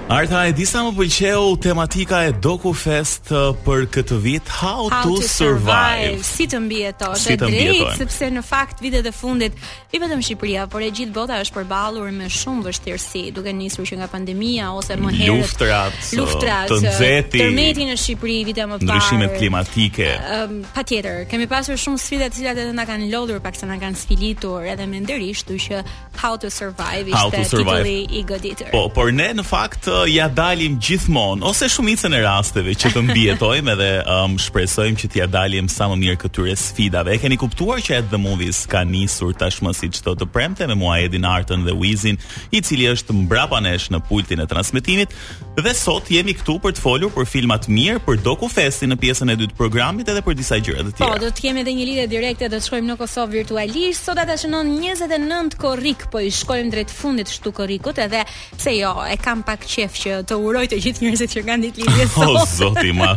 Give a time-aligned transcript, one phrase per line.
[0.06, 3.32] Arta, e disa më pëlqeu tematika e Doku Fest
[3.66, 6.20] për këtë vit, How, How to, to survive.
[6.20, 6.26] survive.
[6.28, 9.58] Si të mbijetosh si të drejt, sepse në fakt vitet e fundit,
[9.90, 13.98] i vetëm Shqipëria, por e gjithë bota është përballur me shumë vështirësi, duke nisur që
[13.98, 15.40] nga pandemia ose më herët.
[15.42, 17.42] Luftrat, luftrat, të nxehti.
[17.42, 18.88] Tërmeti në Shqipëri vite më parë.
[18.92, 20.08] Ndryshimet klimatike.
[20.38, 23.98] Um, Patjetër, kemi pasur shumë sfida të cilat edhe na kanë lodhur, paksa na kanë
[24.04, 25.84] sfilitur edhe me ndërish, kështu që
[26.16, 28.70] How to survive ishte titulli i goditur.
[28.72, 33.72] Po, por ne në fakt ja dalim gjithmonë ose shumicën e rasteve që të mbietojmë
[33.72, 37.14] edhe um, shpresojmë që ja dalim sa më mirë këtyre sfidave.
[37.16, 40.76] E keni kuptuar që At The Movies ka nisur tashmë si çdo të premte me
[40.78, 42.18] mua Edin Artën dhe Wizin,
[42.52, 45.14] i cili është mbrapa nesh në pultin e transmetimit
[45.56, 49.30] dhe sot jemi këtu për të folur për filma të mirë, për dokufestin në pjesën
[49.32, 51.12] e dytë të programit edhe për disa gjëra të tjera.
[51.14, 54.04] Po, do të kemi edhe një lidhje direkte, do të shkojmë në Kosovë virtualisht.
[54.04, 58.20] Sot ata shënon 29 korrik, po i shkojmë drejt fundit shtu korrikut edhe
[58.58, 61.66] pse jo, e kam pak qe kef që të uroj të gjithë njerëzit që kanë
[61.66, 62.28] ditë lirë sot.
[62.28, 63.10] O zoti ma.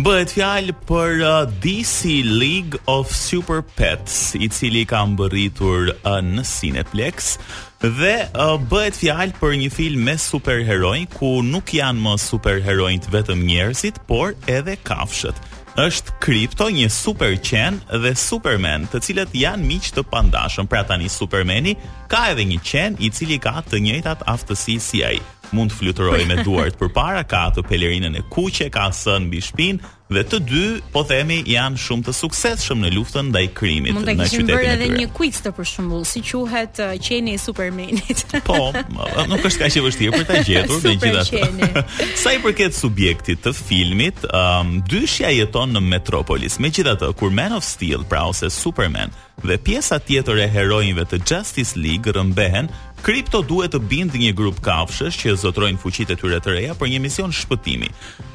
[0.00, 6.46] Bëhet fjalë për uh, DC League of Super Pets, i cili ka mbërritur uh, në
[6.48, 7.34] Cineplex
[7.82, 13.44] dhe uh, bëhet fjalë për një film me superheroj ku nuk janë më superherojt vetëm
[13.44, 15.36] njerëzit, por edhe kafshët.
[15.82, 20.68] Është Krypto, një superqen dhe Superman, të cilët janë miq të pandashëm.
[20.72, 21.76] Pra tani Supermani
[22.12, 25.18] ka edhe një qen i cili ka të njëjtat aftësi si ai
[25.56, 29.90] mund të flutërojë me duart përpara ka atë pelerinën e kuqe ka sën mbi shpinë
[30.12, 34.02] dhe të dy po themi janë shumë të suksesshëm në luftën ndaj krimit në qytetin
[34.02, 34.16] e tyre.
[34.16, 38.24] Mund të kishin bërë edhe një quiz të përshëmbull, si quhet uh, qeni i Supermanit.
[38.48, 41.80] Po, uh, nuk është kaq e vështirë për ta gjetur me gjithashtu.
[42.24, 46.60] Sa i përket subjektit të filmit, um, dyshja jeton në Metropolis.
[46.60, 49.16] Megjithatë, kur Man of Steel, pra ose Superman,
[49.48, 52.68] dhe pjesa tjetër e heroinëve të Justice League rëmbehen,
[53.02, 56.92] Kripto duhet të bindë një grup kafshësh që zotrojnë fuqitë e tyre të reja për
[56.92, 57.88] një mision shpëtimi.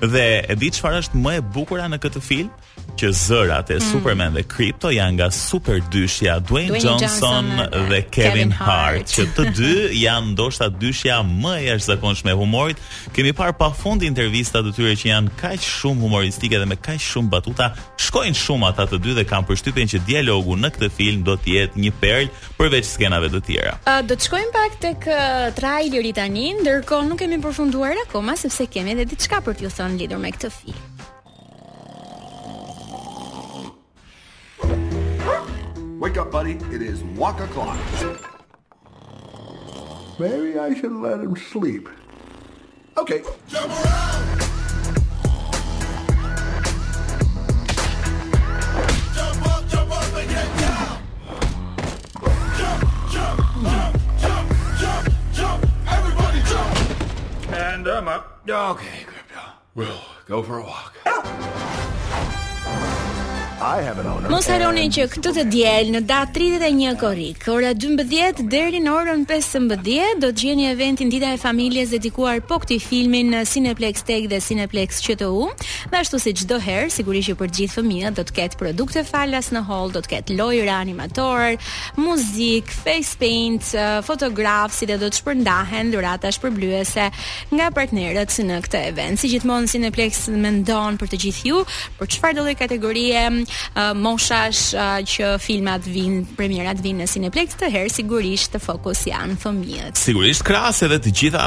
[0.03, 2.51] Dhe e di çfarë është më e bukura në këtë film?
[2.97, 3.85] që zërat e mm.
[3.91, 9.13] Superman dhe Crypto janë nga super dyshja Dwayne, Dwayne Johnson, Johnson dhe Kevin Hart, Hart
[9.13, 9.73] që të dy
[10.05, 12.81] janë ndoshta dyshja më e jashtëzakonshme e humorit.
[13.15, 17.31] Kemi parë pafund intervista të tyre që janë kaq shumë humoristike dhe me kaq shumë
[17.33, 17.71] batuta.
[18.01, 21.53] Shkojnë shumë ata të dy dhe kam përshtypjen që dialogu në këtë film do të
[21.59, 23.77] jetë një perl përveç skenave të tjera.
[23.85, 28.69] Uh, do të shkojmë pak tek uh, traileri tani, ndërkohë nuk kemi përfunduar akoma sepse
[28.73, 30.85] kemi edhe diçka për t'ju thënë lidhur me këtë film.
[36.07, 36.53] Wake up, buddy.
[36.71, 37.77] It is walk o'clock.
[40.17, 41.89] Maybe I should let him sleep.
[42.95, 43.23] Okay.
[43.49, 44.39] Jump around!
[49.17, 50.99] Jump up, jump up and get down!
[52.57, 55.91] Jump, jump, jump, jump, jump, jump!
[55.91, 57.51] Everybody jump!
[57.51, 58.45] And I'm up.
[58.47, 59.41] Okay, Crypto.
[59.75, 60.96] We'll go for a walk.
[64.29, 69.23] Mos harroni që këtë të diel në datë 31 korik, ora 12 deri në orën
[69.27, 69.71] 15
[70.21, 74.37] do të gjeni eventin Dita e Familjes dedikuar po këtij filmi në Cineplex Tek dhe
[74.45, 75.47] Cineplex QTU.
[75.89, 79.03] dhe ashtu si çdo herë, sigurisht që për të gjithë fëmijët do të ketë produkte
[79.07, 81.57] falas në hall, do të ketë lojëra animatorë,
[82.03, 83.71] muzikë, face paint,
[84.05, 87.07] fotografë si dhe do të shpërndahen dhurata shpërblyese
[87.57, 89.17] nga partnerët në këtë event.
[89.19, 91.65] Si gjithmonë Cineplex mendon për të gjithë ju,
[91.97, 93.23] për çfarë do lloj kategorie
[93.99, 94.63] moshash
[95.11, 99.99] që filmat vinë, premierat vinë në Cineplex të herë sigurisht të fokus janë fëmijët.
[99.99, 101.45] Sigurisht kras edhe të gjitha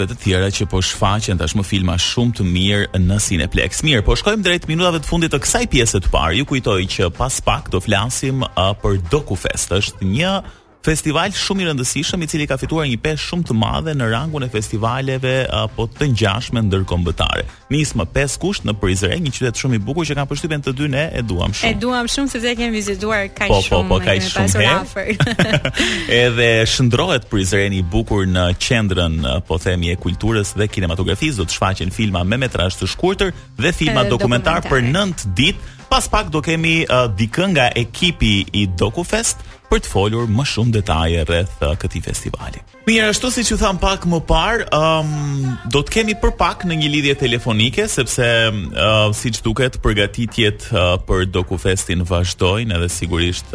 [0.00, 3.82] dhe të tjera që po shfaqen tashmë filma shumë të mirë në Cineplex.
[3.86, 6.38] Mirë, po shkojmë drejt minutave të fundit të kësaj pjese të parë.
[6.40, 10.32] Ju kujtoj që pas pak do flasim uh, për DocuFest, Është një
[10.80, 14.46] Festival shumë i rëndësishëm i cili ka fituar një peshë shumë të madhe në rangun
[14.46, 17.42] e festivaleve apo të ngjashme ndërkombëtare.
[17.74, 20.72] Nis më 5 kusht në Prizren, një qytet shumë i bukur që kanë përshtypen të
[20.78, 21.68] dy ne e duam shumë.
[21.68, 23.90] E duam shumë sepse kemi vizituar kaq po, shumë.
[23.90, 24.62] Po, po, kaq shumë.
[24.62, 24.78] herë.
[24.78, 25.58] afër.
[26.22, 31.58] Edhe shndrohet Prizreni i bukur në qendrën, po themi, e kulturës dhe kinematografisë, do të
[31.58, 36.30] shfaqen filma me metrazh të shkurtër dhe filma dokumentar, dokumentar për 9 ditë pas pak
[36.30, 41.58] do kemi uh, dikën nga ekipi i DocuFest për të folur më shumë detaje rreth
[41.66, 42.62] uh, këtij festivali.
[42.86, 46.62] Mirë, ashtu siç u tham pak më parë, ëm um, do të kemi për pak
[46.70, 53.50] në një lidhje telefonike sepse uh, siç duket përgatitjet uh, për DocuFestin vazhdojnë edhe sigurisht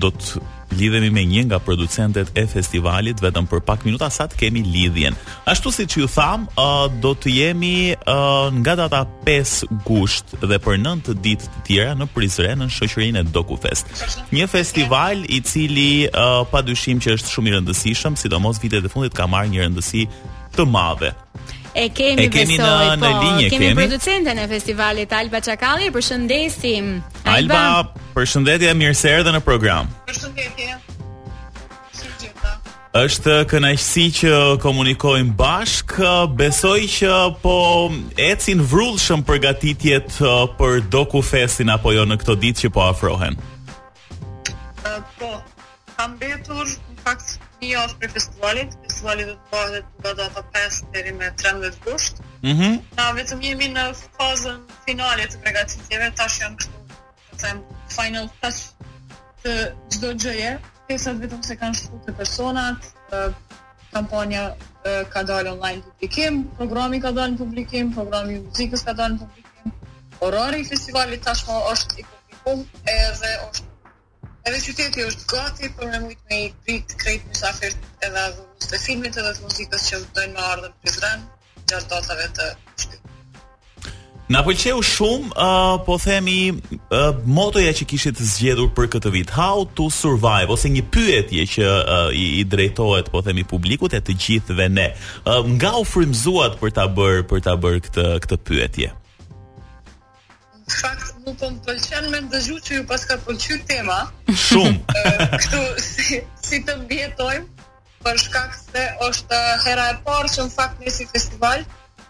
[0.00, 0.40] do të
[0.78, 5.16] Lidhemi me një nga producentet e festivalit vetëm për pak minuta sa të kemi lidhjen.
[5.48, 10.78] Ashtu siç ju tham, uh, do të jemi uh, nga data 5 gusht dhe për
[10.82, 13.92] 9 ditë të tjera në Prizren në shoqërinë e Dokufest.
[14.32, 19.16] Një festival i cili uh, padyshim që është shumë i rëndësishëm, sidomos vitet e fundit
[19.16, 20.06] ka marrë një rëndësi
[20.56, 21.12] të madhe.
[21.74, 25.40] E kemi, e kemi besoj, në, në po, linje kemi, kemi producenten e festivalit Alba
[25.40, 26.90] Çakalli, përshëndesim.
[27.24, 29.88] Alba, Alba përshëndetje, mirë në program.
[30.08, 30.80] Përshëndetje.
[32.92, 37.54] Është kënaqësi që komunikojmë bashkë Besoj që po
[38.20, 40.18] ecin vrullshëm përgatitjet
[40.58, 43.38] për Doku Festin apo jo në këto ditë që po afrohen.
[44.84, 45.30] Uh, po,
[45.96, 48.68] kam betur në faktë një javë për festivalin,
[49.02, 52.20] festivali do të bëhet nga data 5 deri me 13 gusht.
[52.42, 52.52] Mhm.
[52.52, 53.82] Mm na vetëm jemi në
[54.18, 56.78] fazën finale të përgatitjeve, tash janë këtu.
[57.30, 58.72] Po them final touch
[59.44, 59.54] të
[59.94, 60.52] çdo gjëje.
[60.86, 62.80] Pjesat vetëm se kanë shkuar të personat,
[63.92, 64.44] kampanja
[65.12, 69.74] ka dalë online publikim, programi ka dalë publikim, programi muzikës ka dalë publikim.
[70.22, 72.64] Orari i festivalit tashmë është i publikum
[72.94, 73.68] edhe është
[74.48, 78.24] edhe qyteti është gati për me mujtë me i prit krejt një safirë edhe
[78.72, 81.30] të filmit edhe të muzikës që dojnë në ardhën për të rënë,
[81.68, 82.52] të atëve të
[84.32, 84.40] Në
[84.86, 90.48] shumë, uh, po themi, uh, motoja që kishit zgjedhur për këtë vit, how to survive,
[90.54, 94.68] ose një pyetje që uh, i, i drejtojt, po themi, publikut e të gjithë dhe
[94.72, 94.86] ne,
[95.26, 98.88] uh, nga u frimzuat për të bërë, për ta bërë këtë, këtë pyetje?
[100.68, 103.98] Në fakt, mu po më pëllqen me ndëzhu që ju paska pëllqyrë tema.
[104.32, 105.02] Shumë.
[105.42, 105.60] Këtu,
[105.90, 107.61] si, si të mbjetojmë,
[108.04, 111.62] për shkak se është hera e parë që në fakt ne festival,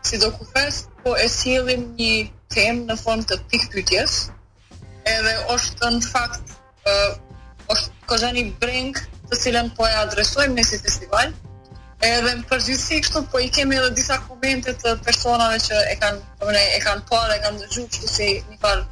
[0.08, 2.14] si do kufes, po e sillim një
[2.54, 4.06] temë në formë të pikë
[5.12, 6.50] Edhe është në fakt
[6.86, 6.92] ë
[7.74, 9.00] është kozani brengë
[9.32, 11.32] të cilën po e adresojmë ne festival.
[12.06, 16.22] Edhe në përgjithësi kështu po i kemi edhe disa komente të personave që e kanë,
[16.38, 18.86] po e kanë parë, e kanë dëgjuar kështu si një farë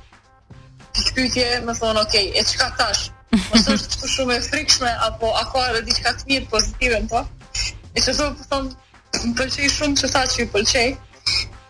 [0.96, 3.06] pikë pyetje, më thonë, "Okej, okay, e çka tash?"
[3.54, 7.08] Ose është të shumë e frikshme, apo a ka edhe diqka të mirë pozitive në
[7.12, 7.22] po?
[7.96, 8.68] E që thonë, thon,
[9.24, 10.92] më pëlqej shumë që tha që i pëlqej.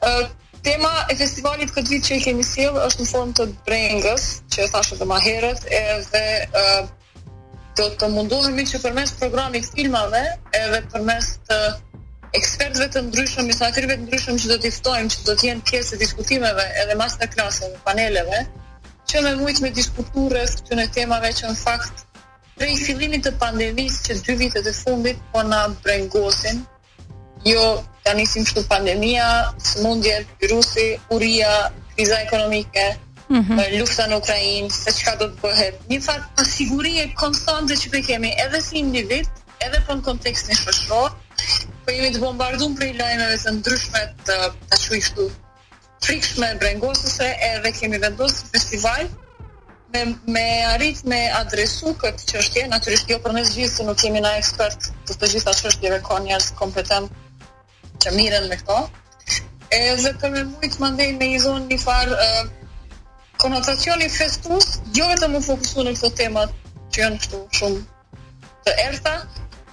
[0.08, 0.26] Uh,
[0.66, 4.64] tema e festivalit këtë vit që i kemi sill është në formë të brengës, që
[4.66, 6.24] e thashtë edhe më herët, edhe
[6.62, 6.82] uh,
[7.80, 10.20] do të mundohemi që përmes programit filmave,
[10.60, 11.60] edhe përmes të
[12.40, 15.94] ekspertëve të ndryshëm, misafirëve të ndryshëm që do t'iftojmë, ftojmë, që do të jenë pjesë
[15.96, 18.44] të diskutimeve, edhe masterclasseve, paneleve,
[19.10, 22.02] që në mujt me diskuturës që në temave që në fakt
[22.60, 26.60] prej fillimit të pandemis që dy vitet e fundit po na brengosin
[27.48, 27.64] jo
[28.06, 29.24] ka nisim shtu pandemija
[29.66, 30.86] së mundje, virusi,
[31.16, 31.50] uria
[31.94, 32.84] kriza ekonomike
[33.32, 33.80] mm -hmm.
[33.80, 38.30] lufta në Ukrajin se qka do të bëhet një fakt pasigurie konstante që për kemi
[38.46, 39.26] edhe si individ
[39.66, 43.36] edhe për po në kontekst në shëshror për po jemi të bombardun për i lajmeve
[43.44, 44.36] të ndryshmet të,
[44.68, 45.30] të shu i shtu
[46.04, 49.08] frikshme brengosëse edhe kemi vendosë festival
[49.94, 50.02] me,
[50.36, 54.32] me arrit me adresu këtë qështje, naturisht jo për në zhjithë se nuk kemi na
[54.40, 57.44] ekspert të të gjitha qështjeve ka njerës kompetent
[58.00, 58.78] që miren me këto
[59.80, 62.42] edhe të me mujtë mandej me izon një farë uh,
[63.44, 66.56] konotacioni festus jo vetëm më fokusu në këto temat
[66.94, 68.20] që janë shtu shumë
[68.66, 69.16] të ertha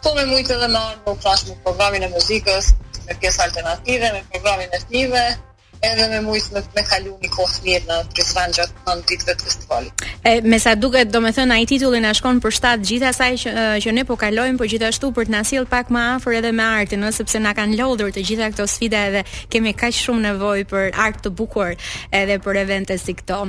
[0.03, 2.73] po me mujtë edhe marë më klasë me programin e muzikës
[3.07, 5.25] me pjesë alternative, me programin e fmive,
[5.81, 9.45] edhe me mujt me, me kalu një kohë mirë në Prisvan gjatë në ditëve të
[9.47, 10.03] festivalit.
[10.27, 13.11] E, me sa duket, do me thënë, a i titullin a shkon për 7 gjitha
[13.13, 13.53] saj që,
[13.85, 16.65] që ne po kalojmë, për po gjithashtu për të nasil pak ma afer edhe me
[16.81, 20.65] artë, në sepse na kanë lodhur të gjitha këto sfida edhe kemi kaq shumë nevoj
[20.73, 21.75] për art të bukur
[22.21, 23.39] edhe për evente si këto.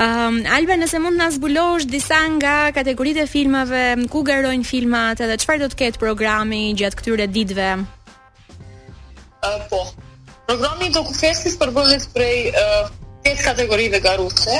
[0.00, 5.38] Um, Alba, nëse mund të zbulosh disa nga kategorit e filmave, ku garojnë filmat edhe
[5.42, 7.70] qëfar do të ketë programi gjatë këtyre ditve?
[9.38, 9.84] Uh, po,
[10.48, 12.86] Programi i dokufestis përbëllit prej uh,
[13.26, 14.54] 5 kategorive garuse,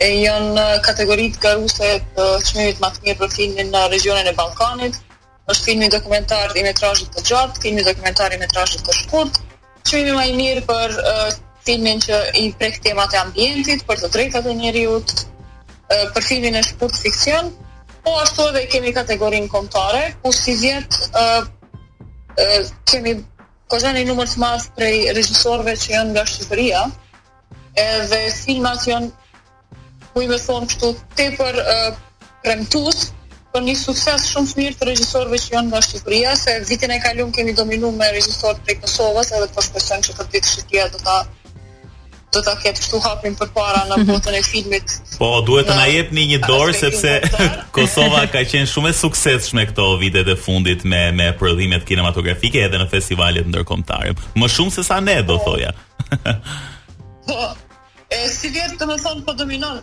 [0.00, 4.96] e janë kategorit garuse të qmimit më të mirë për filmin në regionin e Balkanit,
[5.52, 9.42] është filmi dokumentar i metrajit të gjatë, filmin dokumentar i metrajit të shkurt,
[9.90, 11.28] qmimi më i mirë për uh,
[11.68, 16.56] filmin që i prek temat e ambientit, për të drejtat e njeriut, uh, për filmin
[16.56, 17.52] e shkurt fikcion,
[18.00, 23.18] po ashtu edhe kemi kategorin kontare, ku si zjetë uh, kemi
[23.70, 26.82] ka qenë një numër të madh prej regjisorëve që janë nga Shqipëria.
[27.84, 29.08] Edhe filmat janë
[30.12, 31.88] ku i me thonë kështu tepër uh,
[32.44, 33.08] premtus
[33.52, 37.00] për një sukses shumë të mirë të regjisorëve që janë nga Shqipëria, se vitin e
[37.08, 41.02] kaluar kemi dominuar me regjisorë prej Kosovës, edhe po shpresojmë që këtë ditë Shqipëria do
[41.08, 41.18] ta
[42.34, 44.06] do ta ketë këtu hapin përpara në mhm.
[44.10, 44.94] botën e filmit.
[45.20, 47.12] Po, duhet të na jepni një dorë sepse
[47.76, 52.80] Kosova ka qenë shumë e suksesshme këto vitet e fundit me me prodhimet kinematografike edhe
[52.82, 54.16] në festivalet ndërkombëtare.
[54.36, 55.52] Më shumë se sa ne do po.
[55.54, 55.70] thoja.
[57.28, 57.38] po.
[58.10, 59.82] E si vjet të më thonë po dominon.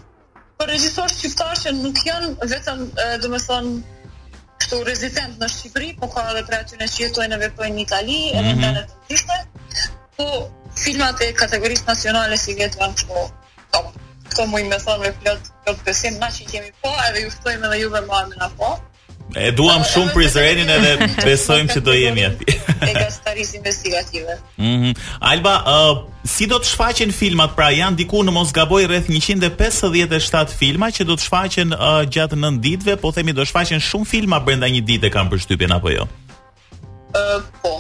[0.58, 2.84] po regjisor shqiptar që nuk janë vetëm
[3.24, 4.10] do më thonë
[4.62, 7.82] këtu rezident në Shqipëri, po ka edhe për aty në që jetojnë e vepojnë në
[7.82, 9.24] Itali, mm e në mhm.
[9.24, 10.28] të po
[10.80, 13.26] filmat e kategorisë nacionale si vetë janë po
[13.74, 13.92] top.
[14.32, 17.68] Kto më i më thonë plot plot besim na që kemi po edhe ju ftojmë
[17.70, 18.72] edhe juve më anë apo.
[19.40, 22.52] E duam shumë për Izraelin edhe besojmë që do jemi aty.
[22.84, 24.34] E ka staris investigative.
[24.60, 24.90] Mhm.
[24.90, 27.54] Mm Alba, uh, si do të shfaqen filmat?
[27.56, 32.40] Pra janë diku në mos gaboj rreth 157 filma që do të shfaqen uh, gjatë
[32.44, 36.10] nën ditëve, po themi do shfaqen shumë filma brenda një dite kanë përshtypjen apo jo?
[37.16, 37.78] Ë uh, po,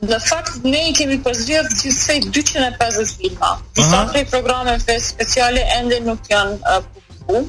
[0.00, 3.50] Në fakt ne i kemi pozgjedhur gjithsej 250 filma.
[3.76, 7.42] Disa uh programeve speciale ende nuk janë uh, publiku.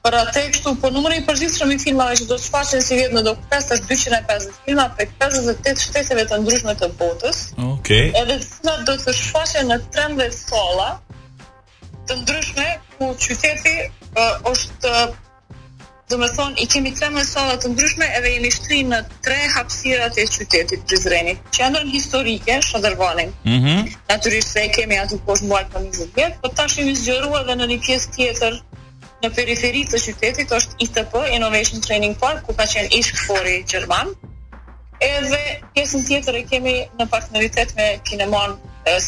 [0.00, 3.18] Për atë kështu, po numri i përgjithshëm i filmave që do të shfaqen si vjetë
[3.18, 7.40] në do 250 filma për 58 shteteve të ndryshme të botës.
[7.74, 8.06] Okej.
[8.22, 10.88] Edhe filma të shfaqen në 13 sola
[12.08, 14.94] të ndryshme ku qyteti uh, është
[16.10, 20.16] do me thonë, i kemi tre mësallat të ndryshme edhe jemi shtri në tre hapsirat
[20.18, 23.30] e qytetit të zrenit, që në historike, shëndërvanin.
[23.46, 23.92] Mm -hmm.
[24.10, 27.66] Naturisht se kemi aty poshë mbarë për një zërë po ta shemi zgjërua dhe në
[27.72, 28.54] një pjesë tjetër
[29.22, 34.08] në periferit të qytetit, është ITP, Innovation Training Park, ku ka qenë ishkë fori Gjerman,
[35.14, 35.42] edhe
[35.74, 38.50] pjesën tjetër e kemi në partneritet me Kinemon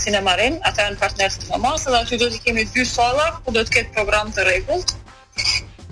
[0.01, 3.27] Sinemarin, ata e në partnerës të në masë, dhe aty do t'i kemi dy sala,
[3.45, 4.89] ku do t'ket program të regullt,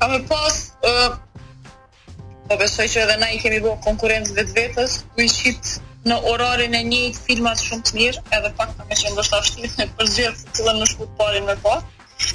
[0.00, 0.54] Ka me pas
[2.50, 5.74] Po besoj që edhe na i kemi bërë konkurencë vetë vetës Ku i shqit
[6.08, 9.72] në orarin e njëjt filmat shumë të mirë Edhe pak ka me qenë dështë afshtirë
[9.78, 11.84] Në përgjërë të cilën në shkut parin me pas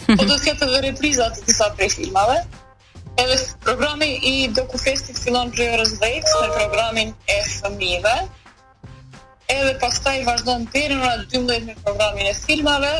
[0.06, 2.38] Po do të kjetë edhe reprizat të disa prej filmave
[3.24, 4.36] Edhe programi i
[4.86, 8.12] Festi fillon prej orës 10 me programin e fëmive,
[9.56, 12.92] Edhe pastaj vazhdon deri në orën 12 me programin e filmave,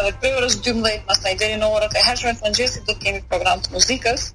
[0.00, 3.22] edhe për orës 12 pastaj deri në orën e hershme të mëngjesit do të kemi
[3.28, 4.28] program të muzikës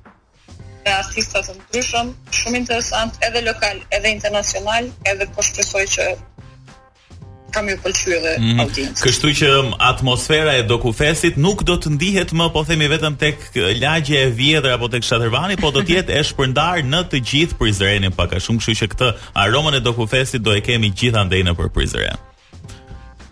[0.85, 6.05] me artistat të ndryshëm, shumë interesant edhe lokal, edhe internacional, edhe po shpresoj që
[7.55, 9.03] kam ju pëlqyer dhe mm, audiencë.
[9.05, 10.63] Kështu që um, atmosfera e
[10.95, 14.87] festit nuk do të ndihet më, po themi vetëm tek uh, lagje e vjetër apo
[14.87, 18.61] tek Shatërvani, po do të jetë e shpërndar në të gjithë Prizrenin, pak a shumë,
[18.65, 22.15] kështu që këtë aromën e festit do e kemi gjithë në për Prizren.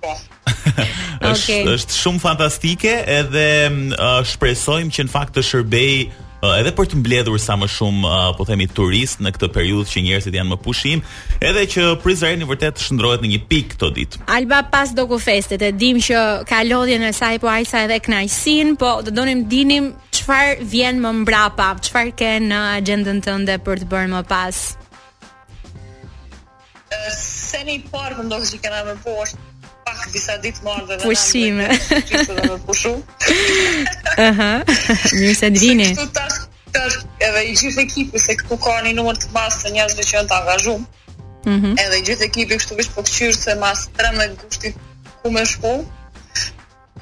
[0.01, 0.11] Po.
[1.31, 1.63] është okay.
[1.77, 5.97] është shumë fantastike edhe uh, shpresojmë që në fakt të shërbej
[6.45, 10.35] edhe për të mbledhur sa më shumë po themi turist në këtë periudhë që njerëzit
[10.37, 10.99] janë më pushim,
[11.41, 14.19] edhe që Prizreni vërtet shndrohet në një pikë këtë ditë.
[14.35, 18.75] Alba pas doku festet e dim që ka lodhjen e saj po ajsa edhe kënaqësinë,
[18.77, 23.89] po do donim dinim çfarë vjen më mbrapa, çfarë ke në agjendën tënde për të
[23.95, 24.61] bërë më pas.
[27.17, 29.41] Seni më ndohë që kena më poshtë
[29.85, 31.67] pak disa ditë më ardhe dhe pushime.
[32.65, 32.93] Pushu.
[34.23, 34.49] Aha.
[35.21, 35.91] Mi se dini.
[35.93, 36.39] Këtu tash
[36.75, 40.15] tash edhe i gjithë ekipi se këtu ka një numër të madh të njerëzve që
[40.17, 40.81] janë të angazhuar.
[40.87, 41.59] Mhm.
[41.69, 44.81] Mm edhe gjithë ekipi kështu vetëm po kthyr se mas 13 gushtit
[45.21, 45.75] ku më shku.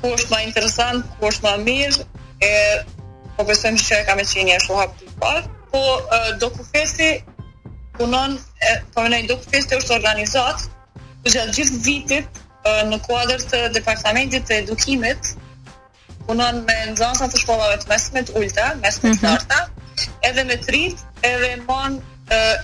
[0.01, 2.03] Ku është më interesant, ku është më mirë,
[2.49, 2.51] e
[3.37, 5.81] po besojmë se ka më çënie ashtu hap të parë, po
[6.43, 7.11] do ku festi
[7.95, 8.35] punon,
[8.91, 10.67] po ne do ku festi është organizat
[11.23, 15.31] gjatë gjithë vitit në kuadër të departamentit të edukimit
[16.27, 20.07] punon me nxënësa të shkollave të mesme ulta, mesme të mm -hmm.
[20.29, 22.01] edhe me trit, edhe mon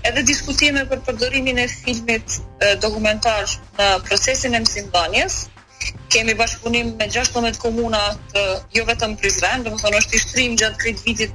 [0.03, 2.24] edhe diskutime për përdorimin e filmit
[2.82, 3.44] dokumentar
[3.79, 5.34] në procesin e mësimdhënies.
[6.10, 8.00] Kemi bashkëpunim me 16 komuna
[8.34, 8.41] të
[8.74, 11.34] jo vetëm Prizren, do të thonë është i shtrim gjatë këtij vitit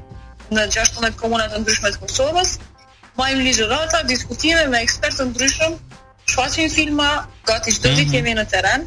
[0.51, 2.51] në 16 komuna të ndryshme të Kosovës.
[3.17, 5.79] Majmë ligjërata, diskutime me ekspertë ndryshëm
[6.35, 7.11] shfaqin filma,
[7.49, 8.17] gati çdo ditë mhm.
[8.19, 8.85] jemi në teren,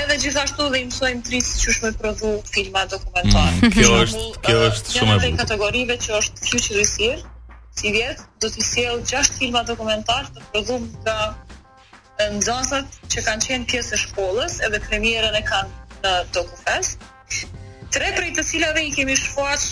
[0.00, 3.54] edhe gjithashtu dhe imsojmë mësojmë që është me prodhu filma dokumentarë.
[3.54, 5.30] Mm, kjo është, kjo është shumë e bukur.
[5.34, 7.18] Një kategorive që është Future që Here,
[7.80, 11.18] si vjetë, do të sielë 6 filma dokumentarë të prodhuar nga
[12.36, 17.02] nxënësat që kanë qenë pjesë e shkollës edhe premierën e kanë në DocuFest.
[17.94, 19.66] Tre prej të cilave i kemi shfaq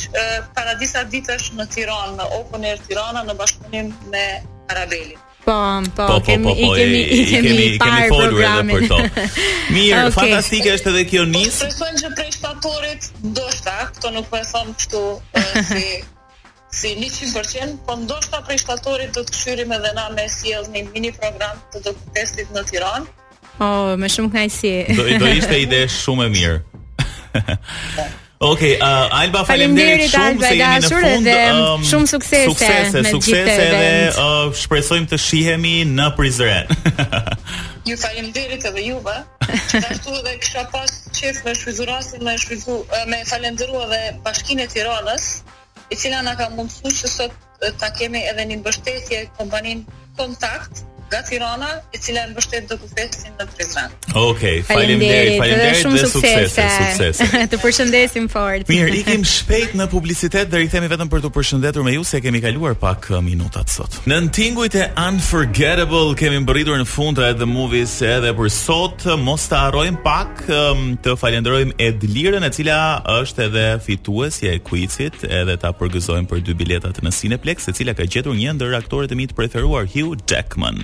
[0.57, 4.25] para disa ditësh në Tiranë, në Open Air Tirana në bashkëpunim me
[4.75, 5.21] Arabelin.
[5.43, 8.43] Po, po, po, po, kemi, po, po, i kemi, i kemi, i kemi, i kemi
[8.47, 8.99] edhe për to.
[9.75, 10.15] Mirë, okay.
[10.17, 11.57] fantastike është edhe kjo njës.
[11.57, 13.09] Po, presojnë që prej shtatorit,
[13.39, 15.03] do shta, këto nuk po e thamë këtu,
[15.67, 15.85] si,
[16.93, 20.29] si 100%, po në do shta prej shtatorit do të këshyri me dhe na me
[20.31, 23.11] si e një mini program të do të testit në Tiran.
[23.59, 24.75] Oh, me shumë kënajsi.
[24.95, 26.59] Do, do ishte ide shumë e mirë.
[27.99, 28.07] Po.
[28.43, 31.29] Okej, okay, uh, Alba faleminderit shumë Alba, se jemi në fund.
[31.29, 36.09] Dhe, um, um, shumë suksese, suksese me suksese gjithë dhe uh, shpresojmë të shihemi në
[36.19, 36.73] Prizren.
[37.89, 39.15] ju faleminderit edhe juve.
[39.47, 42.81] Gjithashtu edhe kisha pas çes me shfryzurasin me shfryzu
[43.13, 45.29] me falendëruar edhe Bashkinë e Tiranës,
[45.95, 47.39] e cila na ka mundësuar që sot
[47.79, 50.83] ta kemi edhe një mbështetje kompanin Kontakt
[51.13, 53.91] nga Tirana, e cila e mbështet do të festin në Prizren.
[54.13, 57.35] Okej, okay, faleminderit, faleminderit dhe, dhe sukses, sukses.
[57.53, 58.65] të përshëndesim fort.
[58.73, 62.41] Mirë, ikim shpejt në publicitet, deri themi vetëm për të përshëndetur me ju se kemi
[62.45, 63.99] kaluar pak uh, minutat sot.
[64.09, 69.19] Në tingujt e unforgettable kemi mbërritur në fund të the movies edhe për sot, uh,
[69.21, 72.81] mos ta harrojmë pak um, të falenderojmë Edlirën, e cila
[73.19, 77.97] është edhe fituesja e quizit, edhe ta përgëzojmë për dy biletat në Cineplex, e cila
[77.99, 80.81] ka gjetur një ndër aktorët e mi të preferuar, Hugh Jackman.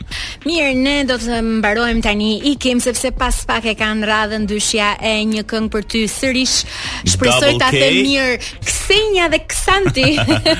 [0.46, 4.92] Mirë, ne do të mbarojmë tani i kim sepse pas pak e kanë radhën dyshja
[5.04, 6.56] e një këngë për ty sërish.
[7.14, 10.08] Shpresoj ta them mirë Ksenia dhe Ksanti.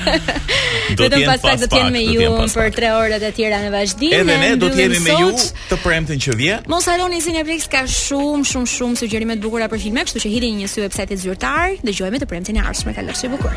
[0.99, 3.73] do të pas pak do të jemi me ju për 3 orë të tëra në
[3.75, 4.15] vazhdim.
[4.21, 5.31] Edhe ne do të jemi me ju
[5.71, 6.67] të premten që vjen.
[6.71, 10.53] Mos harroni Cineplex ka shumë shumë shumë sugjerime të bukura për filma, kështu që hidhni
[10.65, 12.95] një sy website zyrtar dhe dëgjojmë të premten e ardhshme.
[12.99, 13.55] Kalofshi bukur.